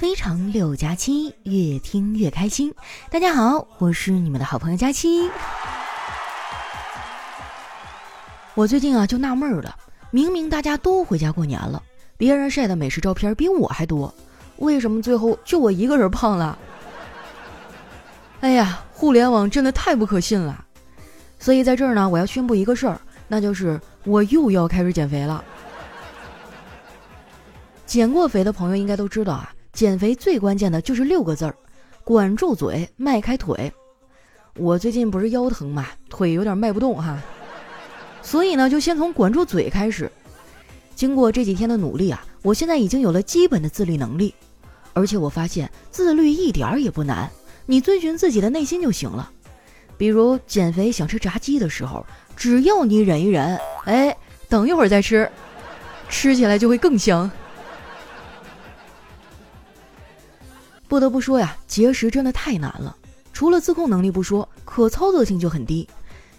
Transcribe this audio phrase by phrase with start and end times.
[0.00, 2.74] 非常六加七，越听越开心。
[3.10, 5.28] 大家好，我是你们的好朋友佳期。
[8.54, 9.76] 我最近啊就纳闷了，
[10.10, 11.82] 明明大家都回家过年了，
[12.16, 14.14] 别人晒的美食照片比我还多，
[14.56, 16.58] 为什么最后就我一个人胖了？
[18.40, 20.64] 哎呀，互联网真的太不可信了。
[21.38, 22.98] 所以在这儿呢，我要宣布一个事儿，
[23.28, 25.44] 那就是我又要开始减肥了。
[27.84, 31.56] 减过肥的朋友应该都知道啊，减肥最关键的就是六个字儿：
[32.04, 33.72] 管住嘴，迈开腿。
[34.58, 37.18] 我最近不是腰疼嘛，腿有点迈不动哈，
[38.20, 40.12] 所以呢，就先从管住嘴开始。
[40.94, 44.34] 经过这几天的努力啊，我现在已经有了基本的自律能力，
[44.92, 47.30] 而且我发现自律一点儿也不难，
[47.64, 49.32] 你遵循自己的内心就行了。
[49.96, 52.04] 比如减肥想吃炸鸡的时候，
[52.36, 54.14] 只要你忍一忍，哎，
[54.46, 55.26] 等一会儿再吃，
[56.10, 57.30] 吃起来就会更香。
[60.90, 62.96] 不得不说呀，节食真的太难了。
[63.32, 65.88] 除了自控能力不说，可操作性就很低。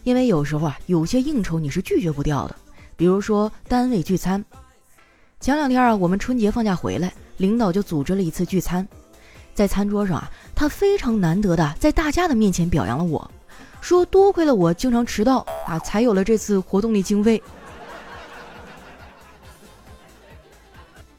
[0.04, 2.56] 因为有时候啊，有些应酬你是拒绝不掉的。
[2.98, 4.44] 比如说单位聚餐，
[5.40, 8.86] 前两天啊，我们春节放假回来，领导就组织了一次聚餐。
[9.54, 13.32] 在餐桌上啊，他非常难得的在大家的面前表扬了我，
[13.80, 17.42] 说多亏了我经常迟到啊，才有了这次活动的经费。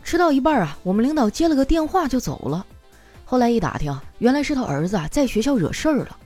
[0.04, 2.66] 吃到一半啊，我们领导接了个电话就走了。
[3.32, 6.18] 后来一打听，原来是他儿子啊在学校惹事儿了。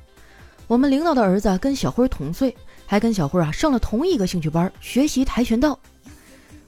[0.67, 2.53] 我们领导的儿子跟小辉同岁，
[2.85, 5.79] 还跟小辉啊上了同一个兴趣班，学习跆拳道。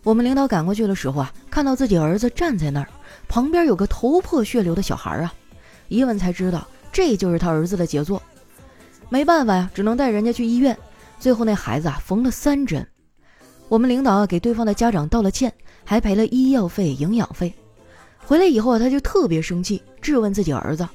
[0.04, 2.86] 我们领导赶过去的时候啊，看到自己儿子站在那儿，
[3.26, 5.34] 旁边有个头破血流的小孩啊，
[5.88, 8.22] 一问才知道这就是他儿子的杰作。
[9.08, 10.78] 没办法呀，只能带人家去医院。
[11.18, 12.86] 最后那孩子啊缝了三针。
[13.68, 15.52] 我们领导给对方的家长道了歉，
[15.84, 17.52] 还赔了医药费、营养费。
[18.28, 20.86] 回来以后啊，他就特别生气，质问自己儿子：“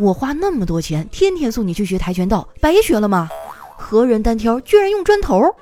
[0.00, 3.28] 我花那么多钱，天天送你去学跆拳道，白学了吗？
[3.76, 5.54] 何人单挑，居然用砖头？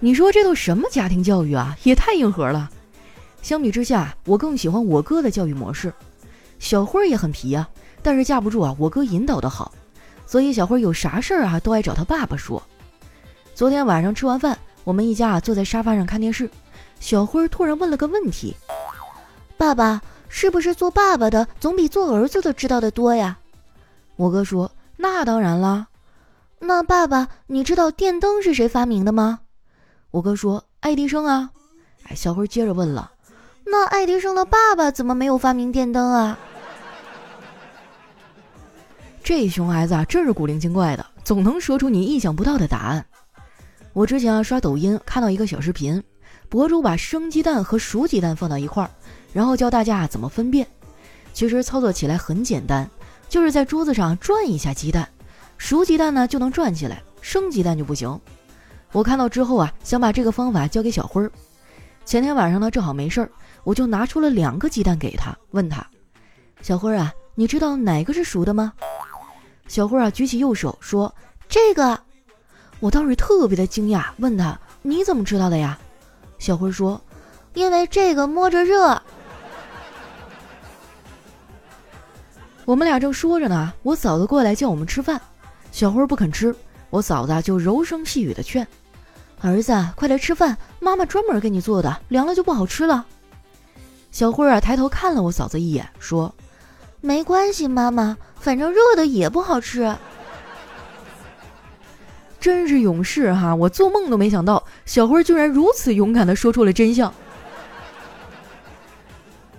[0.00, 1.76] 你说这都什么家庭教育啊？
[1.82, 2.70] 也太硬核了！
[3.42, 5.92] 相比之下，我更喜欢我哥的教育模式。
[6.58, 7.68] 小辉也很皮啊，
[8.00, 9.70] 但是架不住啊，我哥引导的好，
[10.24, 12.62] 所以小辉有啥事儿啊，都爱找他爸爸说。
[13.54, 16.48] 昨天晚上吃完饭，我们一家啊坐在沙发上看电视。”
[17.02, 18.54] 小辉突然问了个问题
[19.58, 23.36] ：“爸爸，是不是做爸爸的总比做儿子的知道的多呀？”
[24.14, 25.88] 我哥说：“那当然啦。”
[26.60, 29.40] 那爸爸，你知道电灯是谁发明的吗？
[30.12, 31.50] 我哥说：“爱迪生啊。”
[32.06, 33.10] 哎，小辉接着问了
[33.66, 36.38] ：“那爱迪生的爸爸怎么没有发明电灯啊？”
[39.24, 43.04] 这熊孩子啊，真是古灵精怪的，总能说出你意想不到的答案。
[43.92, 46.00] 我之前啊刷抖音看到一个小视频。
[46.52, 48.90] 博主把生鸡蛋和熟鸡蛋放到一块儿，
[49.32, 50.68] 然后教大家怎么分辨。
[51.32, 52.86] 其实操作起来很简单，
[53.26, 55.08] 就是在桌子上转一下鸡蛋，
[55.56, 58.20] 熟鸡蛋呢就能转起来，生鸡蛋就不行。
[58.92, 61.32] 我看到之后啊，想把这个方法教给小辉儿。
[62.04, 63.30] 前天晚上呢正好没事儿，
[63.64, 65.86] 我就拿出了两个鸡蛋给他，问他
[66.60, 68.74] ：“小辉儿啊，你知道哪个是熟的吗？”
[69.68, 71.14] 小辉儿啊举起右手说
[71.48, 71.98] ：“这个。”
[72.78, 75.78] 我当时特别的惊讶，问他：“你怎么知道的呀？”
[76.42, 77.00] 小辉说
[77.54, 79.00] ：“因为这个摸着热。”
[82.66, 85.22] 我们俩正说着呢，我嫂子过来叫我们吃饭，
[85.70, 86.52] 小辉不肯吃，
[86.90, 88.66] 我嫂子就柔声细语的劝
[89.40, 93.06] ：“儿子，快来吃饭，妈妈专门给你做的，凉了就不好吃了。”
[94.10, 96.34] 小辉啊，抬头看了我嫂子一眼，说
[97.00, 99.96] ：“没关系，妈妈，反正热的也不好吃。”
[102.42, 103.54] 真是勇士哈！
[103.54, 107.14] 我做梦都没想到，小辉居然如此勇敢的说出了真相。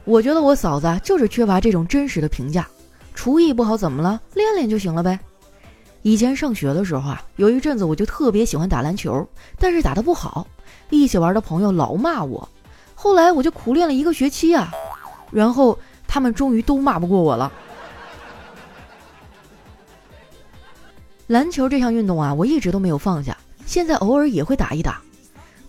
[0.03, 2.67] 我觉得我嫂子就是缺乏这种真实的评价。
[3.15, 4.19] 厨艺不好怎么了？
[4.33, 5.17] 练练就行了呗。
[6.01, 9.25] 以前上学的时候啊，有一阵子我就特别喜欢打篮球，
[9.57, 10.45] 但是打的不好，
[10.89, 12.49] 一起玩的朋友老骂我。
[12.95, 14.69] 后来我就苦练了一个学期啊，
[15.31, 17.49] 然后他们终于都骂不过我了。
[21.27, 25.01] 篮球这项运动啊，我一直都没有放下，现在偶尔也会打一打。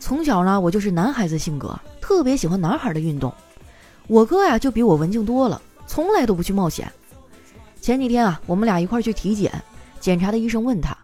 [0.01, 3.33] 从小呢，我就是男孩子性格，特别喜欢男孩的运动。
[4.09, 6.93] 我哥呀，就比我文静多了，从来都不去冒险。
[7.81, 9.53] 前几天啊，我们俩一块去体检，
[10.01, 10.97] 检查的医生问他，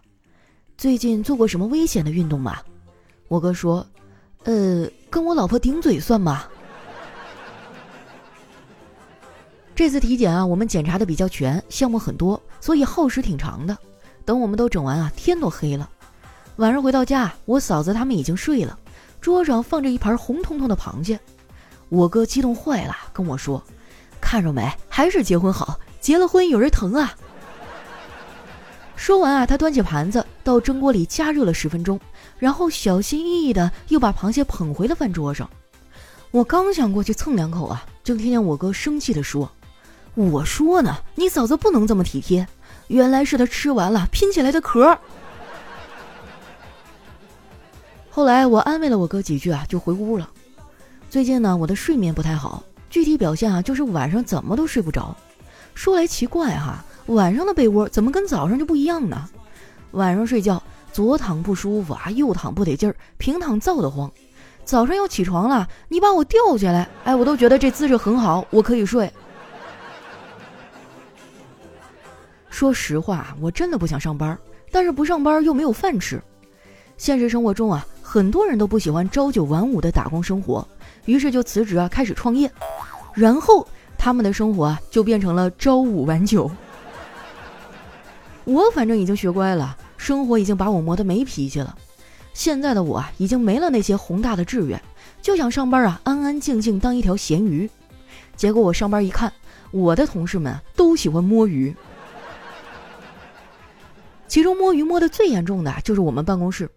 [0.77, 2.57] 最近做过什么危险的运动吗？
[3.27, 3.85] 我哥说，
[4.43, 6.43] 呃，跟我老婆顶嘴算吗？
[9.73, 13.75] 这次体检啊，我们检查的比较全，项目很多，所以耗时挺长的。
[14.25, 15.89] 等我们都整完啊，天都黑了。
[16.57, 18.77] 晚上回到家，我嫂子他们已经睡了，
[19.19, 21.19] 桌上放着一盘红彤彤的螃蟹。
[21.89, 23.61] 我哥激动坏了，跟我说
[24.21, 27.13] ：“看着没，还是结婚好，结了婚有人疼啊。”
[28.95, 31.99] 说完啊，他端起盘子到蒸锅里加热了十分钟，
[32.37, 35.49] 然后小心翼翼的又把螃蟹捧回了饭桌上。
[36.29, 39.51] 我刚想过去蹭两口啊，就听见我哥生气的说
[40.13, 42.47] ：“我说呢，你嫂子不能这么体贴，
[42.91, 44.97] 原来是他吃完了拼起来的壳。”
[48.11, 50.29] 后来我安慰了我哥几句啊，就回屋了。
[51.09, 55.15] 最近呢，我的睡眠不太好，具体表现啊，就是晚上怎么都睡不着。
[55.73, 59.29] 说来奇怪哈，晚上的被窝怎么跟早上就不一样呢？
[59.91, 60.61] 晚上睡觉
[60.91, 64.11] 左躺不舒服啊，右躺不得劲儿，平躺燥得慌。
[64.65, 69.11] 早上要起床了，你把我吊起来，哎，我都觉得这姿势很好，我可以睡。
[72.51, 74.37] 说实话，我真的不想上班，
[74.71, 76.21] 但是不上班又没有饭吃。
[76.97, 80.67] 现实生活中啊，很多人都不喜欢朝九晚五的打工生活。
[81.05, 82.51] 于是就辞职啊，开始创业，
[83.15, 83.67] 然后
[83.97, 86.51] 他们的生活啊就变成了朝五晚九。
[88.43, 91.75] 我反正已经学乖了，生活已经把我磨得没脾气了。
[92.33, 94.79] 现在的我啊，已经没了那些宏大的志愿，
[95.21, 97.67] 就想上班啊，安安静静当一条咸鱼。
[98.35, 99.31] 结果我上班一看，
[99.71, 101.75] 我的同事们都喜欢摸鱼，
[104.31, 106.71] 其中摸鱼摸得最严重的就是我们办公室。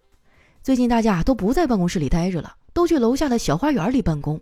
[0.61, 2.53] 最近大家都不在办公室里待着了。
[2.73, 4.37] 都去楼下的小花园里办公。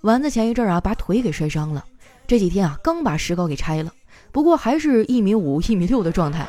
[0.00, 1.84] 丸子前一阵啊把腿给摔伤了，
[2.26, 3.92] 这几天啊刚把石膏给拆了，
[4.32, 6.44] 不过还是一米五、一米六的状态。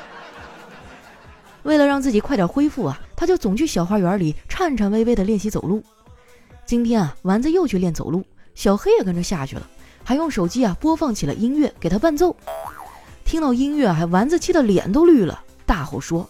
[1.62, 5.84] 为了让自己快点恢复啊，他就总去小花园里颤颤巍巍的练习走路。
[6.66, 9.70] 今天啊，丸子又去练走路，小黑也跟着下去了，
[10.04, 12.36] 还用手机啊播放起了音乐给他伴奏。
[13.24, 16.30] 听到音乐，还丸子气得脸都绿了，大吼说。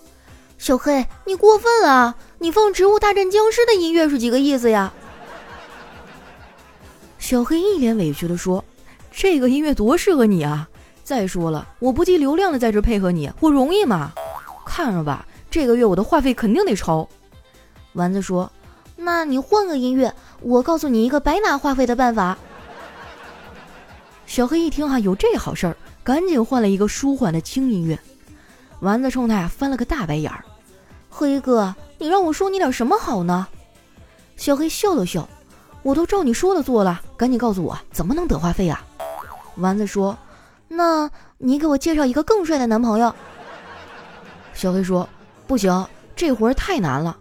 [0.57, 2.15] 小黑，你过分啊！
[2.39, 4.93] 你放《植物大战僵尸》的音乐是几个意思呀？
[7.19, 8.63] 小黑一脸委屈的说
[9.11, 10.69] ：“这个音乐多适合你啊！
[11.03, 14.13] 再说了，我不计流量的在这配合你，我容易吗？
[14.65, 17.07] 看着吧，这个月我的话费肯定得超。”
[17.93, 18.49] 丸子说
[18.95, 22.38] ：“那你换个音乐，我告诉你一个白拿话费的办法。”
[24.25, 27.99] 小黑一听哈有这好事儿，赶紧换了一个舒缓的轻音乐。
[28.81, 30.44] 丸子冲他呀翻了个大白眼儿，
[31.10, 33.48] 黑哥，你让我说你点什么好呢？
[34.36, 35.27] 小黑笑了笑，
[35.81, 38.86] 我都照你说的做了，赶紧告诉我怎么能得话费啊？
[39.56, 40.18] 丸子说
[40.68, 43.16] ：“那你给我介绍一个更帅的男朋友。”
[44.54, 45.07] 小黑说
[45.48, 47.18] ：“不行，这活儿太难了。”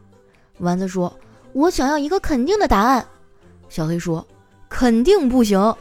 [0.58, 1.16] 丸子说
[1.54, 3.06] ：“我想要一个肯定的答案。”
[3.70, 4.26] 小黑说
[4.68, 5.74] ：“肯定不行。”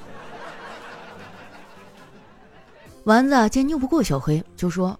[3.06, 4.96] 丸子见拗不过小黑，就说。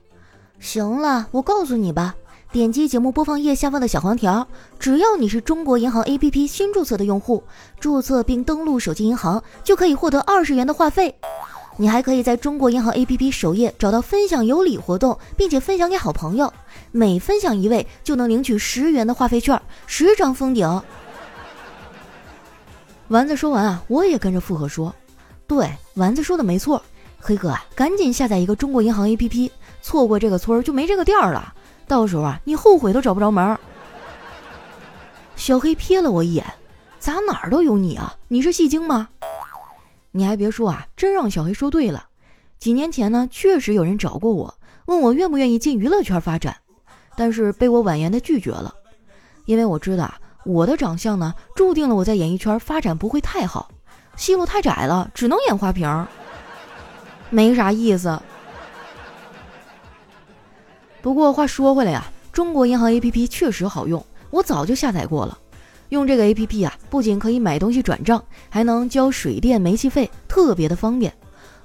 [0.64, 2.16] 行了，我告诉你吧，
[2.54, 4.48] 点击节目播放页下方的小黄条，
[4.80, 7.44] 只要你是中国银行 APP 新注册的用户，
[7.82, 11.14] 注册并登录手机银行，就可以获得二十元的话费。
[11.76, 16.52] 你还可以在中国银行 APP 首页找到分享有礼活动，并且分享给好朋友，
[16.94, 20.82] 每分享一位就能领取十元的话费券，十张封顶。
[23.10, 24.96] 丸子说完啊，我也跟着附和说
[25.46, 26.82] ：“对，丸子说的没错，
[27.20, 29.52] 黑哥啊，赶紧下载一个中国银行 APP。”
[29.84, 31.54] 错过这个村儿就没这个店儿了，
[31.88, 33.60] 到时候啊，你后悔都找不着门儿。
[35.36, 36.46] 小黑瞥了我一眼，
[37.00, 38.16] 咋哪儿都有你啊？
[38.30, 39.10] 你是戏精吗？
[40.12, 42.06] 你还别说啊，真让小黑说对了。
[42.60, 44.56] 几年前呢，确实有人找过我，
[44.86, 46.56] 问我愿不愿意进娱乐圈发展，
[47.18, 48.74] 但是被我婉言的拒绝了，
[49.46, 53.70] 因为我知道啊我的长相呢，注定了我在演艺圈发展不会太好，
[54.16, 56.08] 戏路太窄了，只能演花瓶，
[57.30, 58.18] 没啥意思。
[61.04, 65.38] 不过话说回来呀，中国银行 APP 确实好用，我早就下载过了。
[65.90, 71.14] 用这个 APP 啊，不仅可以买东西转账，还能交水电煤气费，特别的方便。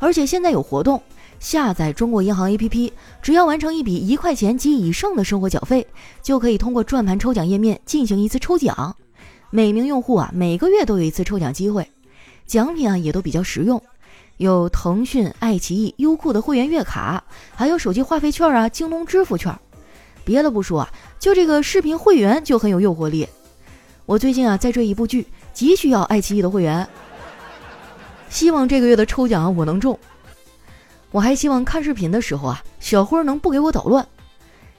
[0.01, 1.01] 而且现在有活动，
[1.39, 2.91] 下载中国银行 APP，
[3.23, 5.87] 只要完成一笔一块钱及以上的生活缴费，
[6.21, 8.97] 就可以通过转盘抽奖页面进行一次抽奖。
[9.51, 11.89] 每名用户啊，每个月都有一次抽奖机会，
[12.45, 13.81] 奖品啊也都比较实用。
[14.39, 17.23] 有腾讯、爱奇艺、优酷的会员月卡，
[17.55, 19.55] 还有手机话费券啊、京东支付券。
[20.25, 23.29] 别的不说啊，就这个视频会员就很有诱惑力。
[24.07, 26.87] 我最近啊在追一部剧，急需要爱奇艺的会员，
[28.29, 29.99] 希望这个月的抽奖我能中。
[31.11, 34.07] 我还希望看视频的时候啊，小辉能不给我捣乱。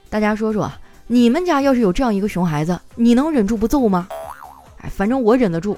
[0.08, 4.08] 大家说说啊，你们家要是有这样一个熊孩子，你能忍住不揍吗？
[4.80, 5.76] 哎，反正我忍得住，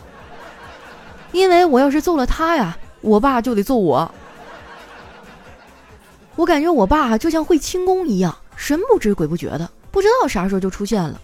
[1.32, 2.78] 因为我要是揍了他呀。
[3.02, 4.10] 我爸就得揍我，
[6.36, 11.20] 我感觉我爸就像会轻功一样，神不知鬼不觉的，不知道啥时候就出现了。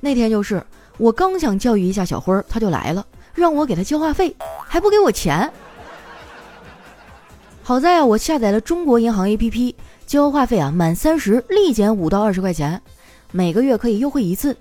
[0.00, 0.62] 那天就是
[0.98, 4.34] 我刚想教育一下小辉儿，他就来了，让我给他交话费，
[4.66, 5.50] 还不给我钱。
[7.62, 9.74] 好在啊，我下载了中国银行 APP，
[10.06, 12.80] 交话费啊满三十立减五到二十块钱，
[13.32, 14.56] 每个月可以优惠一次。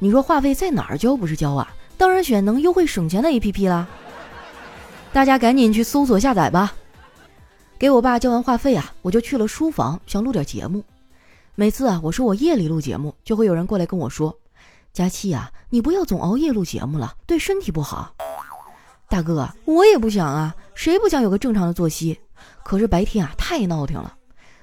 [0.00, 1.72] 你说话费在哪儿交不是交啊？
[1.96, 3.88] 当然选能优惠省钱的 APP 啦。
[5.14, 6.74] 大家赶紧去搜索下载吧。
[7.78, 10.82] 给我爸交完话费啊，我就去了书房，想录点节目。
[11.54, 14.36] 每次啊，我说我夜里录节目，就会有人过来跟我说
[14.92, 18.12] ：“佳期啊，你不要总熬夜录节目了，对身体不好。”
[19.08, 22.18] 大哥，我也不想啊，谁不想有个正常的作息？
[22.64, 24.16] 可是白天啊，太闹腾了。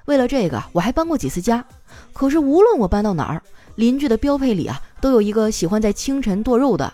[0.04, 1.64] 为了这个，我还搬过几次家。
[2.12, 3.42] 可是无论我搬到哪儿，
[3.76, 6.92] 邻居的标配里啊，都有一个喜欢在清晨剁肉的，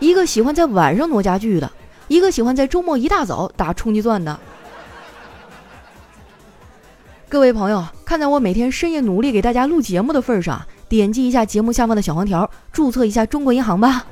[0.00, 1.70] 一个喜欢在晚上挪家具的，
[2.10, 4.36] 一个喜欢在周末一大早打冲击钻的。
[7.28, 14.04] 各位朋友，看在我每天深夜努力给大家录节目的份上，点击一下节目下方的小黄条，注册一下中国银行吧。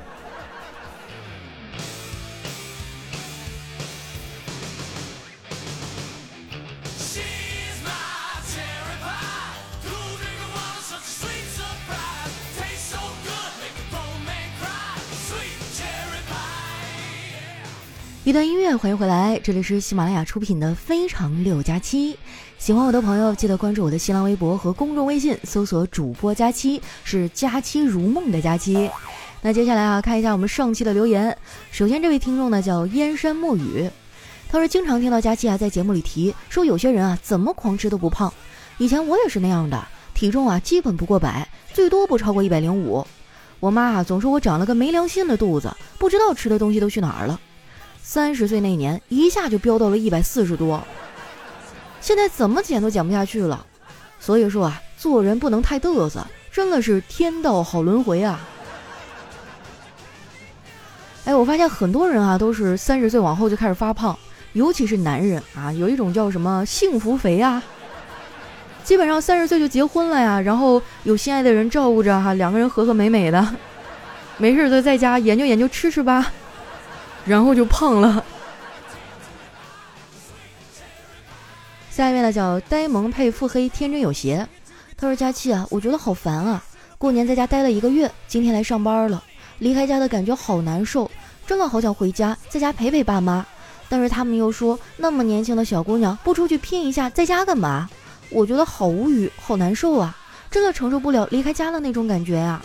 [18.29, 22.13] 一段音乐，欢迎回来，这里是喜马拉雅出品的《非常六加七》。
[22.59, 28.87] 喜欢我的朋友，记得关注我的新浪微博和公众微信，搜索“主播佳期”，是“佳期如梦”的佳期。
[29.41, 31.35] 那接下来啊，看一下我们上期的留言。
[31.71, 33.89] 首先，这位听众呢叫燕山墨雨，
[34.47, 38.31] 他说经常听到佳期啊在节目里提说，有些人啊怎么狂吃都不胖。
[38.77, 43.03] 以前我也是那样的，体重啊基本不过百，最多不超过一百零五。
[43.59, 47.39] 我妈啊总说我长了个没良心的肚子，不知道吃的东西都去哪儿了。
[48.01, 50.81] 三十岁那年，一下就飙到了一百四十多。
[52.01, 53.65] 现在怎么减都减不下去了，
[54.19, 58.39] 所以说啊，做人不能太嘚瑟，真的是天道好轮回啊！
[61.25, 64.17] 哎，我发现很多人啊都是三十岁往后就开始发胖，
[64.53, 67.61] 尤其是男人啊，有一种叫什么幸福肥啊，
[68.83, 73.45] 基本上三十岁就结婚了呀，然后有心爱的人照顾着哈，两个人和和美美的，
[74.37, 76.31] 没事就在家研究研究吃吃吧，
[77.29, 78.25] 然后就胖了。
[81.91, 84.47] 下一位呢叫呆萌配腹黑天真有邪，
[84.97, 86.63] 他说：“佳琪啊，我觉得好烦啊！
[86.97, 89.23] 过年在家待了一个月，今天来上班了，
[89.59, 91.11] 离开家的感觉好难受，
[91.45, 93.45] 真的好想回家，在家陪陪爸妈。
[93.87, 97.87] 但是他们又说，那么年轻的小姑娘不出去拼一下，在家干嘛？
[98.31, 100.17] 我觉得好无语，好难受啊！
[100.49, 102.59] 真的承受不了离开家的那种感觉啊！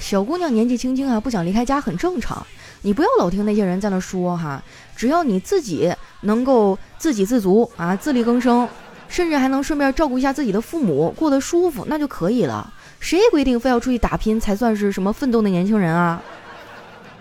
[0.00, 2.46] 小姑娘年纪轻轻啊，不想离开家很正常。”
[2.82, 4.62] 你不要老听那些人在那说哈，
[4.94, 8.68] 只要你自己能够自给自足啊，自力更生，
[9.08, 12.72] 甚至还能顺便照顾一下自己的父母，过得舒服，那就可以了。
[13.00, 16.22] 谁规定非要出去打拼才算是什么奋斗的年轻人啊？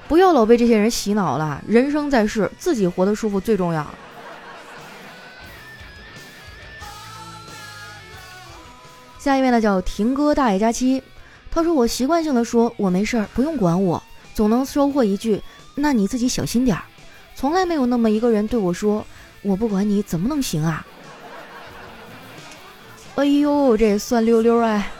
[0.07, 3.85] 不要老被这些人洗脑了，人生在世，自己活得舒服最重要。
[9.17, 11.01] 下一位呢，叫婷哥大爷佳期，
[11.51, 14.01] 他说我习惯性的说我没事儿，不用管我。
[14.33, 15.41] 总能收获一句，
[15.75, 16.83] 那你自己小心点儿。
[17.35, 19.03] 从来没有那么一个人对我说，
[19.41, 20.85] 我不管你怎么能行啊？
[23.15, 24.91] 哎呦，这酸溜溜哎！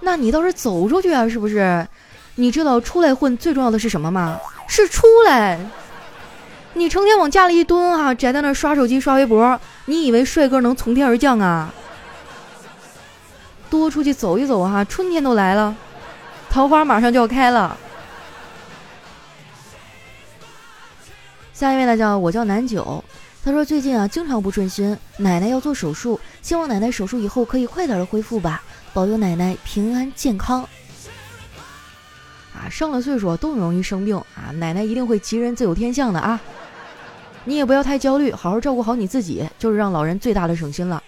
[0.00, 1.88] 那你倒是走出去啊，是不是？
[2.34, 4.38] 你知道出来混最重要的是什么吗？
[4.68, 5.58] 是出来。
[6.74, 11.72] 你成天往家里一蹲哈，宅在那刷手机刷微博，你以为帅哥能从天而降啊？
[13.70, 15.74] 多出去走一走哈，春天都来了，
[16.48, 17.76] 桃花马上就要开了。
[21.52, 23.02] 下一位呢，叫我叫南九，
[23.44, 30.62] 他说最近啊经常不顺心，奶奶要做手术，希望奶奶手术以后可以快点的恢复吧，保佑奶奶平安健康。
[32.52, 36.40] 啊，上了岁数都容易生病啊，奶奶一定会吉人自有天相的啊，
[37.44, 41.02] 你也不要太焦虑，好好照顾好你自己，就是让老人最大的省心了。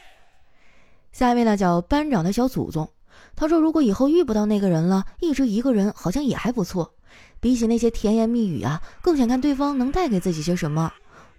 [1.16, 2.86] 下面呢，叫班长的小祖宗，
[3.34, 6.92] 他说如果以后遇不到那个人了，一直一个人好像也还不错。
[7.40, 10.92] 比起那些甜言蜜语啊，更想看对方能带给自己些什么，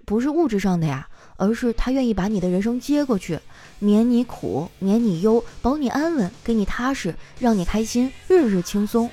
[0.04, 3.40] 不是物质上的呀，而是他愿意把你的人生接过去，
[3.78, 9.08] 免你苦，免你忧，保你安稳，给你踏实，让你开心，日日轻松。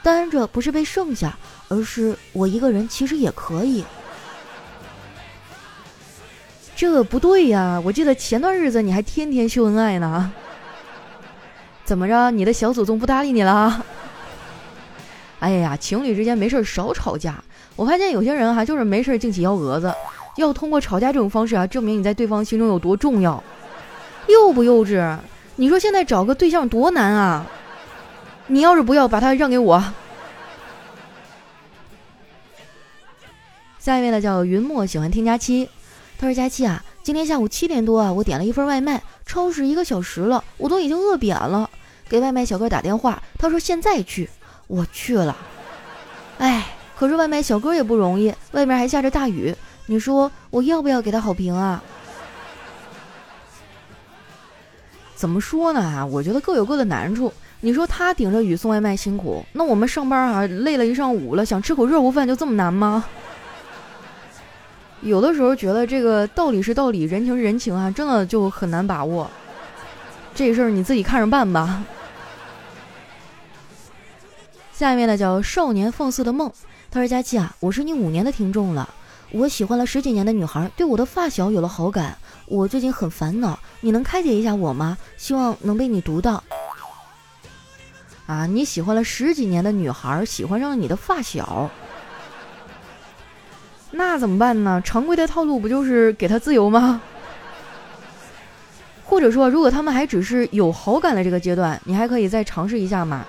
[0.00, 3.84] 单着不是被剩下，而是我一个人其实也可以。
[6.84, 10.30] 这不对呀，我记得前段日子你还天天秀恩爱呢，
[11.82, 13.82] 怎么着，你的小祖宗不搭理你了？
[15.40, 17.42] 哎呀，情侣之间没事少吵架。
[17.74, 19.92] 我发现有些人哈，就是没事净起幺蛾子，
[20.36, 23.42] 要通过吵架这种方式啊，证明你在对方心中有多重要，
[24.28, 25.18] 幼不幼稚？
[25.56, 27.46] 你说现在找个对象多难啊！
[28.48, 29.82] 你要是不要把他让给我，
[33.78, 35.68] 下一位呢叫云墨，喜欢听佳期。
[36.24, 41.68] 他说：“佳期啊，今天下午七点多啊，我点了一份外卖，超时一个小时了，我都已经饿扁了。
[42.08, 44.30] 给外卖小哥打电话，他说现在去，
[44.66, 45.36] 我去了。
[46.38, 46.64] 哎，
[46.98, 49.54] 可是外卖小哥也不容易，外面还下着大雨，
[49.84, 51.82] 你说我要不要给他好评啊？
[55.14, 55.80] 怎么说呢？
[55.80, 57.30] 啊，我觉得各有各的难处。
[57.60, 63.04] 你说他顶着雨送外卖辛苦，那我们上班啊，累了一上午了，想吃口热乎饭就这么难吗？”
[65.04, 69.30] 有的时候觉得这个道理是道理，人情是人情啊，真的就很难把握。
[70.34, 71.84] 这事儿你自己看着办吧。
[74.72, 76.50] 下面呢叫少年放肆的梦，
[76.90, 78.88] 他说：“佳琪啊，我是你五年的听众了，
[79.30, 84.96] 我喜欢了十几年的女孩对我的发小有了好感，我最近很烦恼，你能开解一下我吗？
[85.18, 86.42] 希望能被你读到。”
[88.26, 91.70] 啊，你喜欢了十几年的女孩喜欢上了你的发小。
[93.96, 94.82] 那怎么办呢？
[94.84, 97.00] 常规的套路不就是给他自由吗？
[99.06, 103.24] 或者说，如果他们还只是有好感的这个阶段，你还可以再尝试一下嘛，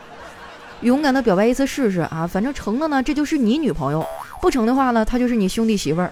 [0.82, 2.26] 勇敢的表白一次试试啊！
[2.26, 4.02] 反正成了呢，这就是你女朋友；
[4.42, 6.12] 不成的话呢，她就是你兄弟媳妇儿。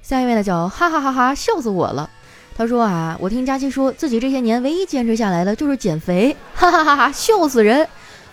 [0.00, 2.08] 下一位呢，叫哈哈哈哈笑死我了。
[2.56, 7.86] 他说啊，我听佳期说自己这些年唯一坚持下来的就是减肥，哈哈哈哈笑死人！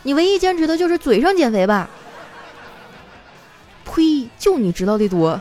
[0.04, 1.90] 你唯一坚持的就是嘴上减肥吧？
[4.44, 5.40] 就你知道的多，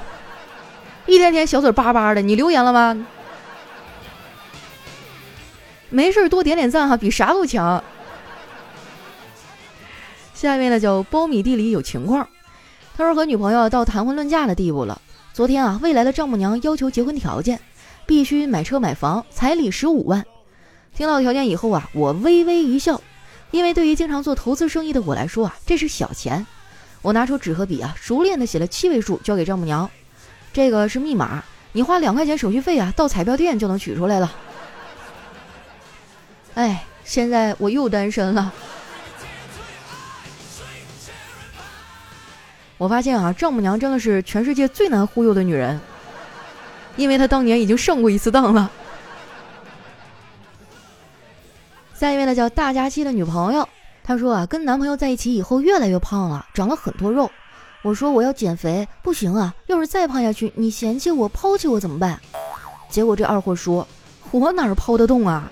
[1.07, 3.05] 一天天小嘴巴巴的，你留言了吗？
[5.91, 7.83] 没事多点点赞哈，比啥都强。
[10.33, 12.29] 下面呢叫苞米地里有情况，
[12.97, 15.03] 他说和女朋友到谈婚论嫁的地步了。
[15.33, 17.59] 昨天啊，未来的丈母娘要求结婚条件，
[18.07, 20.25] 必须买车买房，彩礼十五万。
[20.95, 23.01] 听到条件以后啊，我微微一笑，
[23.51, 26.47] 因为对于经常做投资生意的我来说啊，这是小钱。
[27.03, 29.91] 我拿出纸和笔啊，熟练的写了七位数，交给丈母娘。
[30.53, 34.33] 这个是密码，你花两块钱手续费啊，到彩票店就能取出来了。
[36.55, 38.53] 哎，现在我又单身了。
[42.79, 45.81] 我发现啊，丈母娘真的是全世界最难忽悠的女人，
[46.97, 48.71] 因为她当年已经上过一次当了。
[51.95, 53.69] 下一位呢，叫大假期的女朋友。
[54.05, 57.31] 她说啊，跟男朋友在一起以后越来越胖了，长了很多肉。
[57.83, 62.21] 我说我要减肥，不行啊，要是再胖下去，你嫌弃我、抛弃我怎么办？
[62.89, 63.87] 结果这二货说，
[64.31, 65.51] 我哪儿抛得动啊？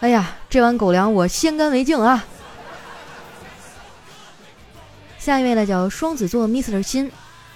[0.00, 2.24] 哎呀，这碗狗粮我先干为敬啊！
[5.18, 7.10] 下一位呢叫双子座 Mr 心，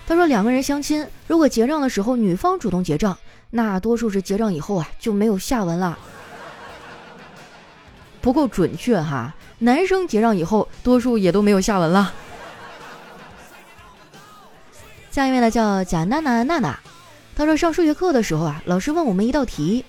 [0.06, 3.18] 他说两个人相亲，如果结账的时候女方主动结账，
[3.50, 5.98] 那多数是结账以后啊就没有下文了。
[8.20, 12.12] 不够准确哈，男生结账以后，多数也都没有下文了。
[15.10, 16.78] 下一位呢叫贾娜娜娜娜，
[17.34, 19.84] 她说上数学课的时候啊，老师问我们一道题，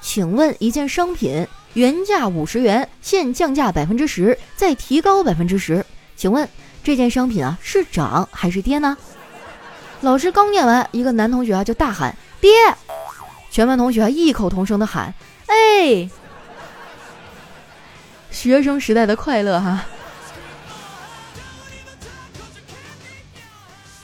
[0.00, 5.84] 请问一件商品原价五十元，现降价百分之十，再提高百分之十，
[6.16, 6.48] 请问
[6.84, 8.96] 这件商品啊是涨还是跌呢？
[10.02, 12.50] 老师刚念完，一个男同学啊就大喊跌，
[13.50, 15.12] 全班同学异口同声的喊
[15.46, 16.08] 哎。
[18.32, 19.84] 学生时代的快乐哈。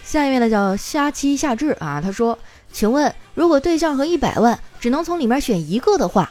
[0.05, 2.39] 下一位呢叫虾七夏至啊，他说
[2.73, 6.31] ：“请问，如果对象和一百万只能从里面选一个的话，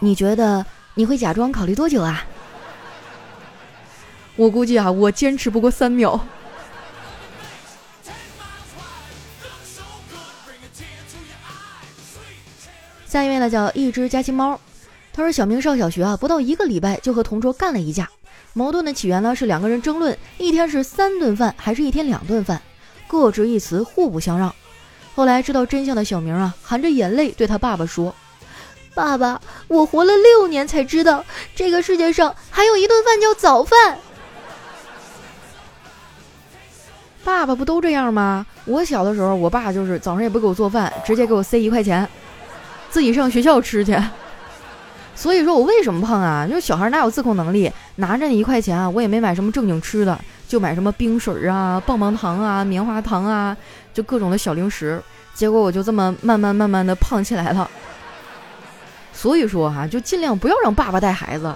[0.00, 2.24] 你觉得你会假装考虑多久啊？”
[4.36, 6.20] 我估计啊，我坚持不过三秒。
[13.04, 14.60] 下一位呢叫一只家亲猫。
[15.18, 18.08] 他说：“小明上小学啊，不到一个礼拜就和同桌干了一架。
[18.52, 22.62] 矛盾的起源呢是两个人争论一天是三顿饭还是一天两顿饭，
[23.08, 24.54] 各执一词，互不相让。
[25.16, 28.14] 后来知道真相的小明啊，含着眼泪对他爸爸说
[28.94, 31.24] ：‘爸爸，我活了六年才知道
[31.56, 33.98] 这个世界上还有一顿饭叫早饭。’
[37.24, 38.46] 爸爸不都这样吗？
[38.66, 42.08] 我小的时候，我爸就是早上也不给我做饭，直接给我塞一块钱，
[42.88, 43.96] 自己上学校吃去。”
[45.18, 46.46] 所以说我为什么胖啊？
[46.48, 47.68] 就小孩哪有自控能力？
[47.96, 53.56] 拿着那一块钱啊，我也没买什么正经吃的，就买什么冰水啊、棒棒糖啊、棉花糖啊，
[53.92, 55.02] 就各种的小零食。
[55.34, 57.68] 结果我就这么慢慢慢慢的胖起来了。
[59.12, 61.52] 所以说哈，就尽量不要让爸爸带孩子。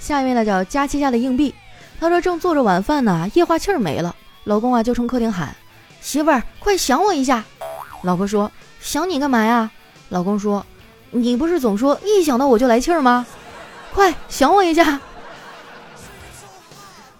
[0.00, 1.54] 下一位呢叫佳期家的硬币，
[2.00, 4.12] 他说正做着晚饭呢，液化气儿没了，
[4.42, 5.54] 老公啊就冲客厅喊
[6.02, 7.44] ：“媳妇儿，快想我一下。”
[8.02, 8.50] 老婆说
[8.82, 9.70] ：“想你干嘛呀？”
[10.12, 10.64] 老公说
[11.10, 13.26] ：“你不是总说一想到我就来气儿吗？
[13.94, 15.00] 快想我一下。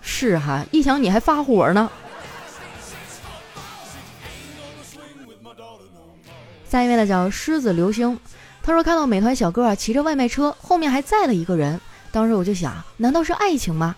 [0.03, 1.91] 是哈，一想你还发火呢。
[6.69, 8.19] 下一位呢叫狮子流星，
[8.63, 13.97] 他说看到美团小哥啊骑着外卖车，后面还载了一个人，当时我就想，难道是爱情吗？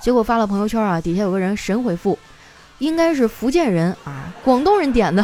[0.00, 2.18] 结果发了朋友圈啊，底下有个人神回复，
[2.78, 5.22] 应该是福建人啊，广东人点的，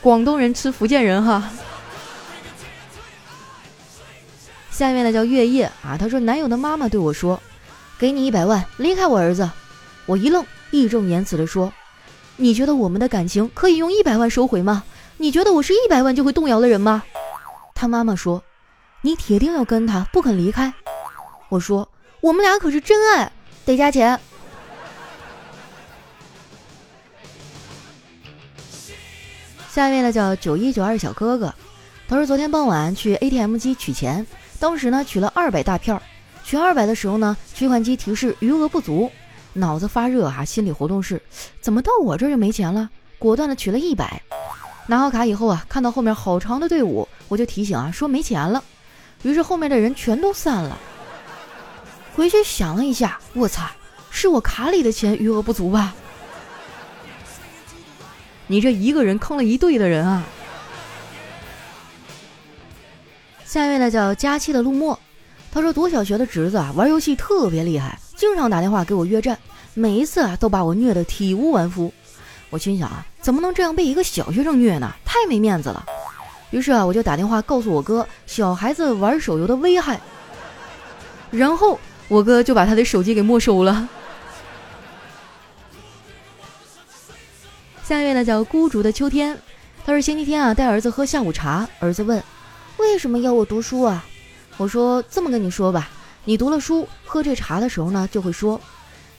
[0.00, 1.50] 广东人吃福建人哈。
[4.70, 7.40] 下面的叫月夜啊，他说男友的妈妈对我说。
[7.98, 9.50] 给你一百万，离开我儿子。
[10.06, 11.72] 我一愣，义正言辞地说
[12.38, 14.84] ：“你觉得我们的感情可以用一百万收回吗？
[15.16, 17.02] 你觉得我是一百万就会动摇的人吗？”
[17.74, 18.40] 他妈妈说
[19.02, 20.72] ：“你铁定要跟他，不肯离开。”
[21.50, 21.88] 我说
[22.22, 23.32] ：“我们俩可是真爱，
[23.64, 24.20] 得加钱。”
[29.78, 31.54] 下一位呢叫九一九二小哥哥，
[32.08, 34.26] 他说昨天傍晚去 ATM 机取钱，
[34.58, 36.02] 当时呢取了二百大票。
[36.42, 39.08] 取二百的时候呢，取款机提示余额不足，
[39.52, 41.22] 脑子发热哈，心理活动是，
[41.60, 42.90] 怎么到我这就没钱了？
[43.20, 44.20] 果断的取了一百，
[44.88, 48.60] 拿好卡以后啊，看到后面好长的队伍，我就提醒啊，说没钱了。
[49.22, 50.76] 于是后面的人全都散了。
[52.16, 53.64] 回去想了一下，我操，
[54.10, 55.94] 是我卡里的钱余额不足吧？
[58.50, 60.24] 你这一个人坑了一队的人啊！
[63.44, 64.98] 下一位呢，叫佳期的陆墨。
[65.52, 69.38] 他说读小学的侄子啊，玩游戏特别厉害，经常打电话给我约战，
[69.74, 71.92] 每一次啊都把我虐得体无完肤。
[72.48, 74.90] 我心想啊，怎么能这样被一个小学生虐呢？
[75.04, 75.84] 太没面子了。
[76.50, 80.00] 于是啊，我就打电话告诉我哥，小孩子玩手游的危害。
[81.30, 83.86] 然后我哥就把他的手机给没收了。
[87.88, 89.40] 下一位呢叫孤竹的秋天，
[89.82, 92.22] 他说星期天啊带儿子喝下午茶，儿子问，
[92.76, 94.04] 为什么要我读书啊？
[94.58, 95.88] 我说这么跟你说吧，
[96.26, 98.60] 你读了书，喝这茶的时候呢，就会说：“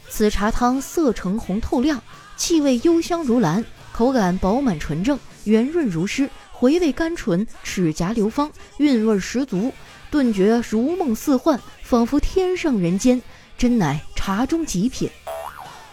[0.08, 2.00] 此茶汤色橙红透亮，
[2.38, 9.74] 气味幽香如兰，口感饱满纯正，圆润如诗，回味甘醇，齿颊流芳，韵味十足，
[10.12, 13.20] 顿觉如梦似幻，仿佛天上人间，
[13.58, 15.10] 真乃茶中极品。”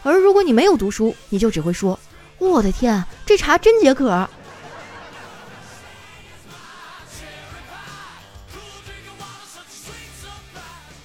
[0.05, 1.99] 而如果你没有读书，你就只会说
[2.39, 4.29] ：“我的天，这茶真解渴。”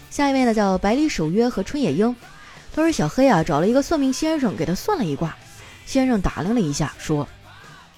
[0.10, 2.16] 下一位呢叫百里守约和春野樱，
[2.76, 5.36] 他说小黑啊找了一个算命先生给他算了一卦，
[5.86, 7.28] 先生打量了一下说：“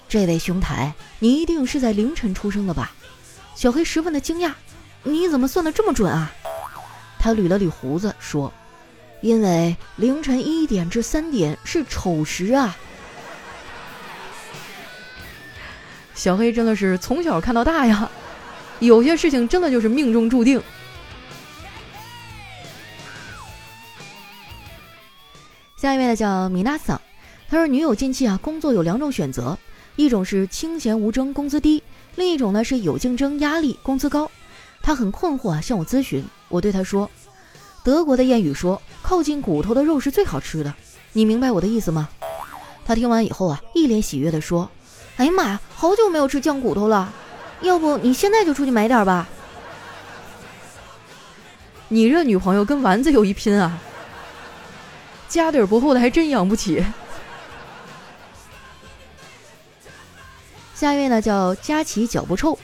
[0.07, 2.91] 这位兄台，你一定是在凌晨出生的吧？”
[3.55, 4.53] 小黑十分的惊讶
[5.03, 6.31] ：“你怎么算的这么准啊？”
[7.19, 8.53] 他捋了捋胡子说
[9.21, 12.77] ：“因为凌晨一点至三点是丑时啊。”
[16.15, 18.09] 小黑真的是从小看到大呀，
[18.79, 20.61] 有些事情真的就是命中注定。
[25.75, 26.99] 下一位呢叫米娜桑，
[27.49, 29.57] 他说女友近期啊工作有两种选择，
[29.97, 31.83] 一种是清闲无争工资低，
[32.15, 34.29] 另一种呢是有竞争压力工资高。
[34.81, 37.09] 他很困惑啊向我咨询，我对他说，
[37.83, 40.73] 德国的谚语说靠近骨头的肉是最好吃的，
[41.11, 42.07] 你明白我的意思吗？
[42.85, 44.69] 他听完以后啊一脸喜悦的说，
[45.17, 47.13] 哎呀妈呀，好久没有吃酱骨头了，
[47.61, 49.27] 要不你现在就出去买点吧。
[51.87, 53.77] 你这女朋友跟丸子有一拼啊！
[55.29, 56.83] 家底儿不厚的还真养不起。
[60.73, 62.57] 下一位呢叫佳琪脚不臭，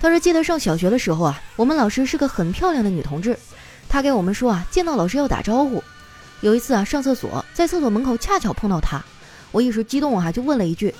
[0.00, 3.36] 他说记得上小学的时候啊，我们老师是个很漂亮的女同志，
[3.88, 5.82] 她给我们说啊，见到老师要打招呼。
[6.40, 9.04] 有一次啊上厕所，在厕所门口恰巧碰到她，
[9.50, 10.94] 我一时激动啊就问了一句：“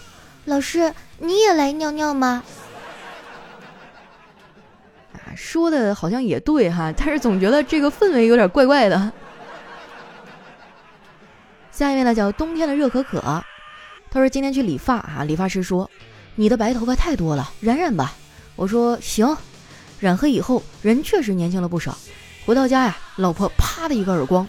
[0.49, 2.43] 老师你也来尿尿吗？”
[5.13, 9.13] 啊，说的好像也对哈，但是总觉得这个氛围有点怪怪的。
[11.71, 13.21] 下一位呢叫冬天的热可可，
[14.11, 15.89] 他说今天去理发啊，理发师说
[16.35, 18.15] 你的白头发太多了，染染吧。
[18.57, 19.37] 我说行，
[20.01, 21.97] 染黑以后人确实年轻了不少。
[22.47, 24.49] 回到家呀，老婆啪的一个耳光，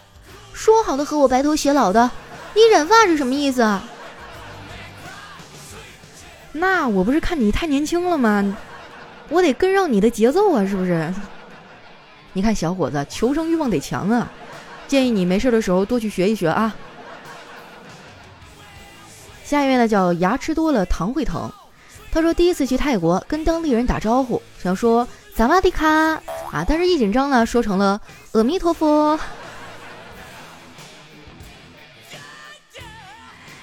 [0.54, 2.10] 说好的和我白头偕老的，
[2.56, 3.84] 你染发是什么意思啊？
[6.52, 8.58] 那我不是看你太年轻了吗？
[9.30, 11.14] 我得跟上你的节奏啊，是不是？
[12.34, 14.32] 你看小伙子求生欲望得强啊，
[14.88, 16.76] 建议你没事的时候多去学一学啊。
[19.44, 21.52] 下一位呢叫牙吃多了糖会疼，
[22.12, 28.00] 他说第一次去泰国跟当地人打招呼，想说萨瓦迪卡啊，但是一紧张呢说成了
[28.34, 29.20] 阿弥陀佛。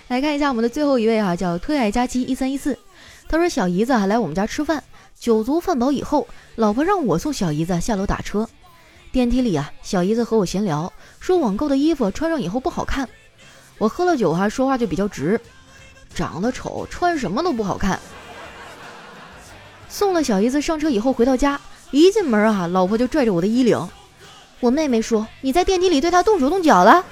[0.08, 2.78] 来看一下我们的最后一位哈，叫特爱佳期一三一四，
[3.28, 4.84] 他说小姨子啊来我们家吃饭，
[5.18, 8.48] 酒足饭饱以后，老婆让我送小姨子下楼打车。
[9.10, 13.08] 电梯里啊，小姨子和我闲聊，说网购的衣服穿上以后不好看。
[13.78, 15.40] 我喝了酒哈，说话就比较直，
[16.14, 17.98] 长得丑穿什么都不好看。
[19.88, 23.88] 送了小姨子上车以后，回到家一进门啊，老婆就拽着我的衣领。
[24.60, 27.04] 我妹妹说：“你在电梯里对她动手动脚了。”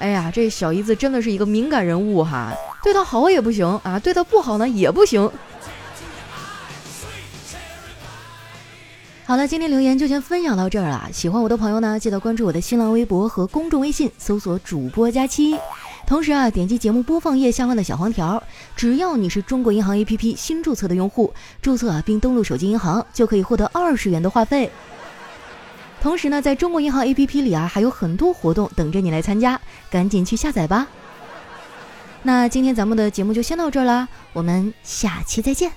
[0.00, 5.30] 哎呀，这小姨子真的是一个敏感人物哈，对她好也不行啊，对她不好呢也不行。
[9.26, 11.08] 好了，今天留言就先分享到这儿了。
[11.12, 15.56] 喜欢我的朋友呢，记得关注我的新浪微博和公众微信，搜索“主播佳期”。
[16.08, 18.42] 同时啊，点击节目播放页下方的小黄条，
[18.74, 24.68] 只要你是中国银行 APP 新注册的用户，注册啊并登录手机银行，就可以获得二十元的话费。
[26.00, 29.60] 同时呢，在中国银行 APP 里啊，还有很多活动等着你来参加，
[29.90, 30.86] 赶紧去下载吧。
[32.22, 35.70] 那今天咱们的节目就先到这儿啦，我们下期再见。